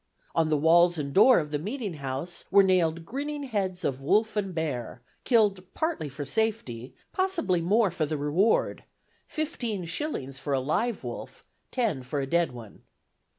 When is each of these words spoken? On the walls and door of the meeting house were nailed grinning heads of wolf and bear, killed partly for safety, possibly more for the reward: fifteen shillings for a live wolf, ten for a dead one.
On 0.33 0.49
the 0.49 0.57
walls 0.57 0.97
and 0.97 1.13
door 1.13 1.37
of 1.37 1.51
the 1.51 1.59
meeting 1.59 1.93
house 1.93 2.45
were 2.49 2.63
nailed 2.63 3.05
grinning 3.05 3.43
heads 3.43 3.83
of 3.83 4.01
wolf 4.01 4.35
and 4.35 4.51
bear, 4.51 5.03
killed 5.25 5.63
partly 5.75 6.09
for 6.09 6.25
safety, 6.25 6.95
possibly 7.13 7.61
more 7.61 7.91
for 7.91 8.07
the 8.07 8.17
reward: 8.17 8.83
fifteen 9.27 9.85
shillings 9.85 10.39
for 10.39 10.53
a 10.53 10.59
live 10.59 11.03
wolf, 11.03 11.45
ten 11.69 12.01
for 12.01 12.19
a 12.19 12.25
dead 12.25 12.51
one. 12.51 12.81